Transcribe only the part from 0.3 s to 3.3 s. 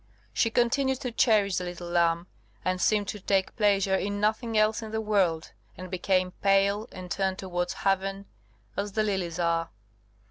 She continued to cherish the little lamb, and seemed to